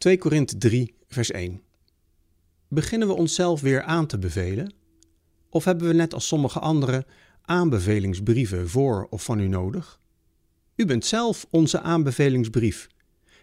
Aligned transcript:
2 0.00 0.18
Korinthe 0.18 0.58
3, 0.58 0.94
vers 1.08 1.30
1. 1.30 1.62
Beginnen 2.68 3.08
we 3.08 3.14
onszelf 3.14 3.60
weer 3.60 3.82
aan 3.82 4.06
te 4.06 4.18
bevelen? 4.18 4.72
Of 5.48 5.64
hebben 5.64 5.88
we 5.88 5.94
net 5.94 6.14
als 6.14 6.26
sommige 6.26 6.58
anderen 6.58 7.04
aanbevelingsbrieven 7.42 8.68
voor 8.68 9.06
of 9.10 9.24
van 9.24 9.40
u 9.40 9.48
nodig? 9.48 10.00
U 10.76 10.86
bent 10.86 11.04
zelf 11.04 11.46
onze 11.50 11.80
aanbevelingsbrief, 11.80 12.88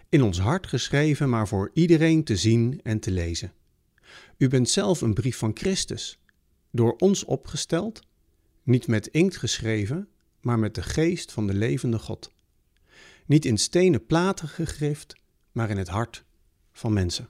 in 0.09 0.21
ons 0.21 0.39
hart 0.39 0.67
geschreven, 0.67 1.29
maar 1.29 1.47
voor 1.47 1.71
iedereen 1.73 2.23
te 2.23 2.37
zien 2.37 2.79
en 2.83 2.99
te 2.99 3.11
lezen. 3.11 3.53
U 4.37 4.47
bent 4.47 4.69
zelf 4.69 5.01
een 5.01 5.13
brief 5.13 5.37
van 5.37 5.51
Christus, 5.53 6.19
door 6.71 6.95
ons 6.95 7.25
opgesteld, 7.25 8.01
niet 8.63 8.87
met 8.87 9.07
inkt 9.07 9.37
geschreven, 9.37 10.07
maar 10.41 10.59
met 10.59 10.75
de 10.75 10.83
geest 10.83 11.31
van 11.31 11.47
de 11.47 11.53
levende 11.53 11.99
God. 11.99 12.31
Niet 13.25 13.45
in 13.45 13.57
stenen 13.57 14.05
platen 14.05 14.47
gegrift, 14.47 15.15
maar 15.51 15.69
in 15.69 15.77
het 15.77 15.87
hart 15.87 16.25
van 16.77 16.93
mensen. 16.93 17.29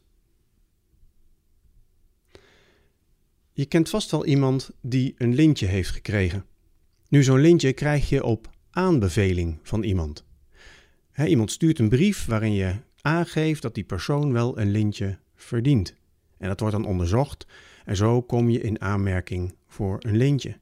Je 3.53 3.65
kent 3.65 3.89
vast 3.89 4.11
wel 4.11 4.25
iemand 4.25 4.71
die 4.81 5.13
een 5.17 5.33
lintje 5.33 5.65
heeft 5.65 5.89
gekregen. 5.89 6.45
Nu, 7.09 7.23
zo'n 7.23 7.39
lintje 7.39 7.73
krijg 7.73 8.09
je 8.09 8.23
op 8.23 8.49
aanbeveling 8.69 9.59
van 9.63 9.83
iemand. 9.83 10.25
iemand 11.25 11.51
stuurt 11.51 11.79
een 11.79 11.89
brief 11.89 12.25
waarin 12.25 12.53
je 12.53 12.75
aangeeft 13.01 13.61
dat 13.61 13.75
die 13.75 13.83
persoon 13.83 14.31
wel 14.31 14.59
een 14.59 14.71
lintje 14.71 15.19
verdient. 15.35 15.95
En 16.37 16.47
dat 16.47 16.59
wordt 16.59 16.75
dan 16.75 16.85
onderzocht 16.85 17.47
en 17.85 17.95
zo 17.95 18.21
kom 18.21 18.49
je 18.49 18.61
in 18.61 18.81
aanmerking 18.81 19.55
voor 19.67 19.97
een 19.99 20.17
lintje. 20.17 20.59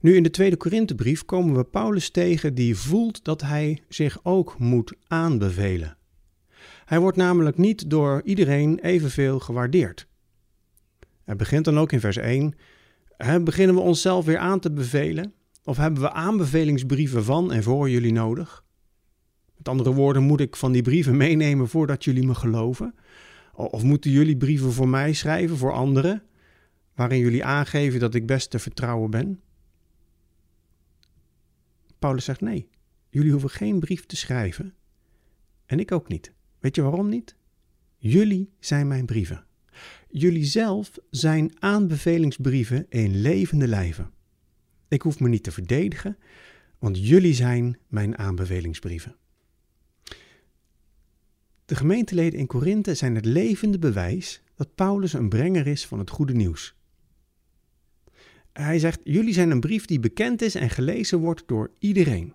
Nu 0.00 0.16
in 0.16 0.22
de 0.22 0.30
tweede 0.30 0.56
Korinthebrief 0.56 1.24
komen 1.24 1.56
we 1.56 1.64
Paulus 1.64 2.10
tegen 2.10 2.54
die 2.54 2.76
voelt 2.76 3.24
dat 3.24 3.40
hij 3.40 3.82
zich 3.88 4.24
ook 4.24 4.58
moet 4.58 4.94
aanbevelen. 5.06 5.96
Hij 6.90 7.00
wordt 7.00 7.16
namelijk 7.16 7.56
niet 7.56 7.90
door 7.90 8.22
iedereen 8.24 8.78
evenveel 8.78 9.40
gewaardeerd. 9.40 10.06
Het 11.24 11.36
begint 11.36 11.64
dan 11.64 11.78
ook 11.78 11.92
in 11.92 12.00
vers 12.00 12.16
1. 12.16 12.54
Beginnen 13.44 13.74
we 13.74 13.80
onszelf 13.80 14.24
weer 14.24 14.38
aan 14.38 14.60
te 14.60 14.72
bevelen? 14.72 15.32
Of 15.64 15.76
hebben 15.76 16.02
we 16.02 16.10
aanbevelingsbrieven 16.10 17.24
van 17.24 17.52
en 17.52 17.62
voor 17.62 17.90
jullie 17.90 18.12
nodig? 18.12 18.64
Met 19.56 19.68
andere 19.68 19.94
woorden, 19.94 20.22
moet 20.22 20.40
ik 20.40 20.56
van 20.56 20.72
die 20.72 20.82
brieven 20.82 21.16
meenemen 21.16 21.68
voordat 21.68 22.04
jullie 22.04 22.26
me 22.26 22.34
geloven? 22.34 22.94
Of 23.52 23.82
moeten 23.82 24.10
jullie 24.10 24.36
brieven 24.36 24.72
voor 24.72 24.88
mij 24.88 25.12
schrijven, 25.12 25.56
voor 25.56 25.72
anderen, 25.72 26.22
waarin 26.94 27.18
jullie 27.18 27.44
aangeven 27.44 28.00
dat 28.00 28.14
ik 28.14 28.26
best 28.26 28.50
te 28.50 28.58
vertrouwen 28.58 29.10
ben? 29.10 29.40
Paulus 31.98 32.24
zegt 32.24 32.40
nee, 32.40 32.68
jullie 33.08 33.30
hoeven 33.30 33.50
geen 33.50 33.80
brief 33.80 34.06
te 34.06 34.16
schrijven. 34.16 34.74
En 35.66 35.80
ik 35.80 35.92
ook 35.92 36.08
niet. 36.08 36.38
Weet 36.60 36.74
je 36.74 36.82
waarom 36.82 37.08
niet? 37.08 37.34
Jullie 37.96 38.50
zijn 38.58 38.88
mijn 38.88 39.06
brieven. 39.06 39.44
Jullie 40.10 40.44
zelf 40.44 40.98
zijn 41.10 41.52
aanbevelingsbrieven 41.58 42.86
in 42.88 43.20
levende 43.20 43.68
lijven. 43.68 44.10
Ik 44.88 45.02
hoef 45.02 45.20
me 45.20 45.28
niet 45.28 45.42
te 45.42 45.52
verdedigen, 45.52 46.16
want 46.78 47.06
jullie 47.08 47.34
zijn 47.34 47.78
mijn 47.88 48.18
aanbevelingsbrieven. 48.18 49.16
De 51.64 51.74
gemeenteleden 51.76 52.38
in 52.38 52.46
Korinthe 52.46 52.94
zijn 52.94 53.14
het 53.14 53.24
levende 53.24 53.78
bewijs 53.78 54.42
dat 54.54 54.74
Paulus 54.74 55.12
een 55.12 55.28
brenger 55.28 55.66
is 55.66 55.86
van 55.86 55.98
het 55.98 56.10
goede 56.10 56.32
nieuws. 56.32 56.74
Hij 58.52 58.78
zegt: 58.78 59.00
Jullie 59.04 59.32
zijn 59.32 59.50
een 59.50 59.60
brief 59.60 59.84
die 59.84 60.00
bekend 60.00 60.42
is 60.42 60.54
en 60.54 60.70
gelezen 60.70 61.18
wordt 61.18 61.42
door 61.46 61.70
iedereen. 61.78 62.34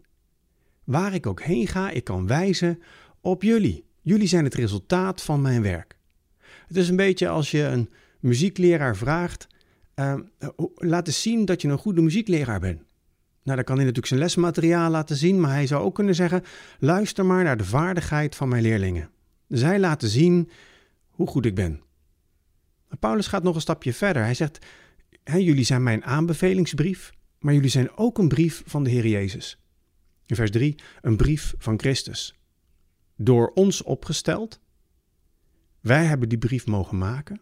Waar 0.83 1.13
ik 1.13 1.25
ook 1.25 1.41
heen 1.41 1.67
ga, 1.67 1.89
ik 1.89 2.03
kan 2.03 2.27
wijzen 2.27 2.81
op 3.21 3.43
jullie. 3.43 3.84
Jullie 4.05 4.27
zijn 4.27 4.43
het 4.43 4.53
resultaat 4.53 5.21
van 5.21 5.41
mijn 5.41 5.61
werk. 5.61 5.97
Het 6.67 6.77
is 6.77 6.89
een 6.89 6.95
beetje 6.95 7.27
als 7.27 7.51
je 7.51 7.61
een 7.61 7.89
muziekleraar 8.19 8.95
vraagt: 8.97 9.47
uh, 9.95 10.15
laat 10.75 11.07
eens 11.07 11.21
zien 11.21 11.45
dat 11.45 11.61
je 11.61 11.67
een 11.67 11.77
goede 11.77 12.01
muziekleraar 12.01 12.59
bent. 12.59 12.81
Nou, 13.43 13.55
dan 13.55 13.63
kan 13.63 13.75
hij 13.75 13.85
natuurlijk 13.85 14.07
zijn 14.07 14.19
lesmateriaal 14.19 14.89
laten 14.89 15.15
zien, 15.15 15.39
maar 15.39 15.51
hij 15.51 15.67
zou 15.67 15.83
ook 15.83 15.95
kunnen 15.95 16.15
zeggen: 16.15 16.43
luister 16.79 17.25
maar 17.25 17.43
naar 17.43 17.57
de 17.57 17.65
vaardigheid 17.65 18.35
van 18.35 18.49
mijn 18.49 18.61
leerlingen. 18.61 19.09
Zij 19.47 19.79
laten 19.79 20.09
zien 20.09 20.49
hoe 21.09 21.27
goed 21.27 21.45
ik 21.45 21.55
ben. 21.55 21.81
Paulus 22.99 23.27
gaat 23.27 23.43
nog 23.43 23.55
een 23.55 23.61
stapje 23.61 23.93
verder. 23.93 24.23
Hij 24.23 24.33
zegt: 24.33 24.65
Jullie 25.23 25.63
zijn 25.63 25.83
mijn 25.83 26.03
aanbevelingsbrief, 26.03 27.11
maar 27.39 27.53
jullie 27.53 27.69
zijn 27.69 27.97
ook 27.97 28.17
een 28.17 28.27
brief 28.27 28.63
van 28.65 28.83
de 28.83 28.89
Heer 28.89 29.07
Jezus. 29.07 29.59
In 30.25 30.35
vers 30.35 30.51
3, 30.51 30.75
een 31.01 31.15
brief 31.15 31.53
van 31.57 31.79
Christus. 31.79 32.35
Door 33.15 33.51
ons 33.53 33.83
opgesteld. 33.83 34.59
Wij 35.79 36.05
hebben 36.05 36.29
die 36.29 36.37
brief 36.37 36.65
mogen 36.65 36.97
maken. 36.97 37.41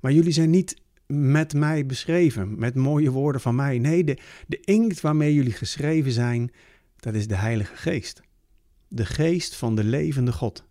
Maar 0.00 0.12
jullie 0.12 0.32
zijn 0.32 0.50
niet 0.50 0.82
met 1.06 1.54
mij 1.54 1.86
beschreven, 1.86 2.58
met 2.58 2.74
mooie 2.74 3.10
woorden 3.10 3.40
van 3.40 3.54
mij. 3.54 3.78
Nee, 3.78 4.04
de, 4.04 4.60
inkt 4.60 5.00
waarmee 5.00 5.34
jullie 5.34 5.52
geschreven 5.52 6.12
zijn, 6.12 6.52
dat 6.96 7.14
is 7.14 7.26
de 7.26 7.36
Heilige 7.36 7.76
Geest. 7.76 8.20
De 8.88 9.06
geest 9.06 9.56
van 9.56 9.74
de 9.74 9.84
levende 9.84 10.32
God. 10.32 10.64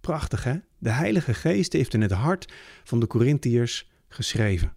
Prachtig 0.00 0.44
hè? 0.44 0.56
De 0.78 0.90
Heilige 0.90 1.34
Geest 1.34 1.72
heeft 1.72 1.94
in 1.94 2.00
het 2.00 2.10
hart 2.10 2.52
van 2.84 3.00
de 3.00 3.06
Corinthiërs 3.06 3.90
geschreven. 4.08 4.68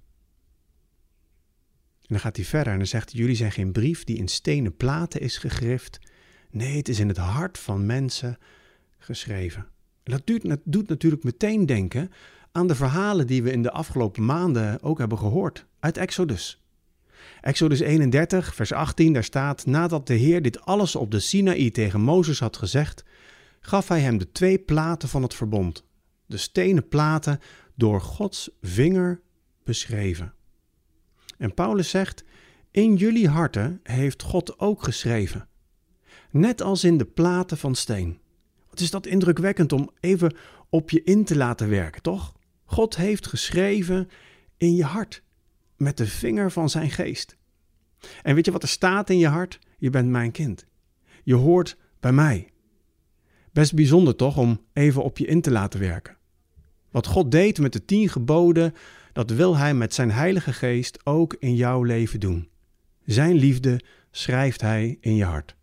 En 2.01 2.15
dan 2.15 2.19
gaat 2.19 2.35
hij 2.35 2.45
verder 2.45 2.71
en 2.71 2.79
dan 2.79 2.87
zegt 2.87 3.11
jullie 3.11 3.35
zijn 3.35 3.51
geen 3.51 3.71
brief 3.71 4.03
die 4.03 4.17
in 4.17 4.27
stenen 4.27 4.75
platen 4.75 5.21
is 5.21 5.37
gegrift. 5.37 5.99
Nee, 6.51 6.77
het 6.77 6.89
is 6.89 6.99
in 6.99 7.07
het 7.07 7.17
hart 7.17 7.57
van 7.57 7.85
mensen 7.85 8.37
geschreven. 8.99 9.65
En 10.03 10.11
dat 10.11 10.41
dat 10.43 10.59
doet 10.63 10.89
natuurlijk 10.89 11.23
meteen 11.23 11.65
denken 11.65 12.11
aan 12.51 12.67
de 12.67 12.75
verhalen 12.75 13.27
die 13.27 13.43
we 13.43 13.51
in 13.51 13.61
de 13.61 13.71
afgelopen 13.71 14.25
maanden 14.25 14.81
ook 14.81 14.97
hebben 14.97 15.17
gehoord 15.17 15.65
uit 15.79 15.97
Exodus. 15.97 16.63
Exodus 17.41 17.79
31, 17.79 18.55
vers 18.55 18.71
18, 18.71 19.13
daar 19.13 19.23
staat: 19.23 19.65
Nadat 19.65 20.07
de 20.07 20.13
Heer 20.13 20.41
dit 20.41 20.61
alles 20.61 20.95
op 20.95 21.11
de 21.11 21.19
Sinaï 21.19 21.71
tegen 21.71 22.01
Mozes 22.01 22.39
had 22.39 22.57
gezegd, 22.57 23.03
gaf 23.59 23.87
hij 23.87 23.99
hem 23.99 24.17
de 24.17 24.31
twee 24.31 24.59
platen 24.59 25.09
van 25.09 25.21
het 25.21 25.33
verbond, 25.33 25.83
de 26.25 26.37
stenen 26.37 26.87
platen 26.87 27.39
door 27.75 28.01
Gods 28.01 28.49
vinger 28.61 29.21
beschreven. 29.63 30.33
En 31.37 31.53
Paulus 31.53 31.89
zegt: 31.89 32.23
In 32.71 32.95
jullie 32.95 33.27
harten 33.27 33.79
heeft 33.83 34.23
God 34.23 34.59
ook 34.59 34.83
geschreven, 34.83 35.47
net 36.31 36.61
als 36.61 36.83
in 36.83 36.97
de 36.97 37.05
platen 37.05 37.57
van 37.57 37.75
steen. 37.75 38.19
Is 38.81 38.91
dat 38.91 39.05
indrukwekkend 39.05 39.73
om 39.73 39.89
even 39.99 40.35
op 40.69 40.89
je 40.89 41.03
in 41.03 41.23
te 41.23 41.37
laten 41.37 41.69
werken, 41.69 42.01
toch? 42.01 42.33
God 42.65 42.95
heeft 42.95 43.27
geschreven 43.27 44.09
in 44.57 44.75
je 44.75 44.83
hart, 44.83 45.23
met 45.77 45.97
de 45.97 46.07
vinger 46.07 46.51
van 46.51 46.69
zijn 46.69 46.91
geest. 46.91 47.37
En 48.21 48.35
weet 48.35 48.45
je 48.45 48.51
wat 48.51 48.63
er 48.63 48.69
staat 48.69 49.09
in 49.09 49.17
je 49.17 49.27
hart? 49.27 49.59
Je 49.77 49.89
bent 49.89 50.09
mijn 50.09 50.31
kind. 50.31 50.65
Je 51.23 51.35
hoort 51.35 51.77
bij 51.99 52.11
mij. 52.11 52.51
Best 53.51 53.73
bijzonder 53.73 54.15
toch 54.15 54.37
om 54.37 54.61
even 54.73 55.03
op 55.03 55.17
je 55.17 55.25
in 55.25 55.41
te 55.41 55.51
laten 55.51 55.79
werken. 55.79 56.17
Wat 56.91 57.07
God 57.07 57.31
deed 57.31 57.59
met 57.59 57.73
de 57.73 57.85
tien 57.85 58.09
geboden, 58.09 58.73
dat 59.13 59.29
wil 59.29 59.57
Hij 59.57 59.73
met 59.73 59.93
zijn 59.93 60.11
Heilige 60.11 60.53
Geest 60.53 61.05
ook 61.05 61.35
in 61.39 61.55
jouw 61.55 61.83
leven 61.83 62.19
doen. 62.19 62.49
Zijn 63.05 63.35
liefde 63.35 63.81
schrijft 64.11 64.61
Hij 64.61 64.97
in 64.99 65.15
je 65.15 65.23
hart. 65.23 65.55